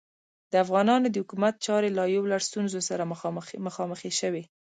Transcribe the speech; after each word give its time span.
د 0.51 0.53
افغانانو 0.63 1.07
د 1.09 1.15
حکومت 1.23 1.55
چارې 1.65 1.89
له 1.97 2.03
یو 2.15 2.23
لړ 2.31 2.41
ستونزو 2.49 2.79
سره 2.89 3.09
مخامخې 3.65 4.11
شوې. 4.19 4.43